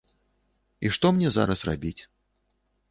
[0.87, 1.99] І што мяне зараз рабіць?